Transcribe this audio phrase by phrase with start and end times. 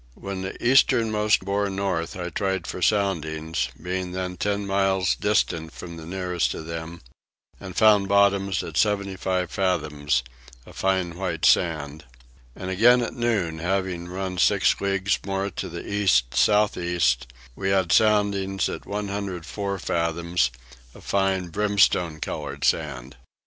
[0.15, 5.95] When the easternmost bore north I tried for soundings, being then 10 miles distant from
[5.95, 7.01] the nearest of them,
[7.59, 10.23] and found bottom at 75 fathoms,
[10.65, 12.05] a fine white sand:
[12.55, 17.69] and again at noon, having run six leagues more to the east south east, we
[17.69, 20.49] had soundings at 104 fathoms,
[20.95, 23.17] a fine brimstone coloured sand.